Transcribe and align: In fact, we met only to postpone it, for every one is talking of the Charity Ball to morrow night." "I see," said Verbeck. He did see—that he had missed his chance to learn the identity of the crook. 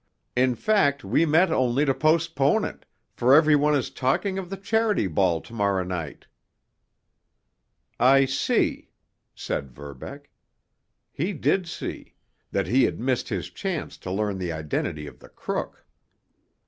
In 0.35 0.55
fact, 0.55 1.03
we 1.03 1.27
met 1.27 1.51
only 1.51 1.85
to 1.85 1.93
postpone 1.93 2.65
it, 2.65 2.87
for 3.13 3.35
every 3.35 3.55
one 3.55 3.75
is 3.75 3.91
talking 3.91 4.39
of 4.39 4.49
the 4.49 4.57
Charity 4.57 5.05
Ball 5.05 5.41
to 5.41 5.53
morrow 5.53 5.83
night." 5.83 6.25
"I 7.99 8.25
see," 8.25 8.89
said 9.35 9.69
Verbeck. 9.69 10.31
He 11.11 11.33
did 11.33 11.67
see—that 11.67 12.65
he 12.65 12.85
had 12.85 12.99
missed 12.99 13.29
his 13.29 13.51
chance 13.51 13.95
to 13.99 14.09
learn 14.09 14.39
the 14.39 14.51
identity 14.51 15.05
of 15.05 15.19
the 15.19 15.29
crook. 15.29 15.85